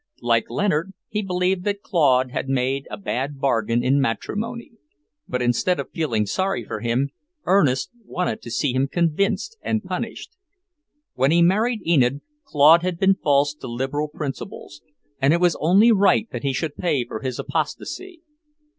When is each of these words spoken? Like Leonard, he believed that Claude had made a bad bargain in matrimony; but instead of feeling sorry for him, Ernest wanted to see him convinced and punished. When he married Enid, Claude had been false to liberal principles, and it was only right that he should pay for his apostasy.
Like 0.23 0.49
Leonard, 0.49 0.93
he 1.09 1.21
believed 1.21 1.63
that 1.65 1.83
Claude 1.83 2.31
had 2.31 2.49
made 2.49 2.87
a 2.89 2.97
bad 2.97 3.39
bargain 3.39 3.83
in 3.83 4.01
matrimony; 4.01 4.71
but 5.27 5.43
instead 5.43 5.79
of 5.79 5.91
feeling 5.91 6.25
sorry 6.25 6.65
for 6.65 6.79
him, 6.79 7.09
Ernest 7.45 7.91
wanted 8.03 8.41
to 8.41 8.49
see 8.49 8.73
him 8.73 8.87
convinced 8.87 9.57
and 9.61 9.83
punished. 9.83 10.31
When 11.13 11.29
he 11.29 11.43
married 11.43 11.85
Enid, 11.85 12.21
Claude 12.43 12.81
had 12.81 12.97
been 12.97 13.13
false 13.13 13.53
to 13.53 13.67
liberal 13.67 14.07
principles, 14.07 14.81
and 15.21 15.33
it 15.33 15.39
was 15.39 15.55
only 15.59 15.91
right 15.91 16.27
that 16.31 16.41
he 16.41 16.51
should 16.51 16.75
pay 16.77 17.05
for 17.05 17.19
his 17.21 17.37
apostasy. 17.37 18.23